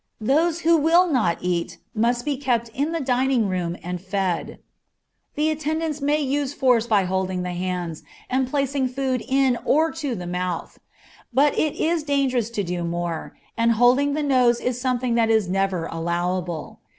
[0.19, 4.57] Those who will not eat must be kept in the dining room and fed;
[5.35, 10.15] the attendants may use force by holding the hands, and placing food in or to
[10.15, 10.79] the mouth;
[11.31, 15.47] but it is dangerous to do more, and holding the nose is something that is
[15.47, 16.79] never allowable.